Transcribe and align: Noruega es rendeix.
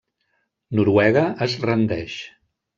Noruega 0.79 1.23
es 1.49 1.61
rendeix. 1.69 2.19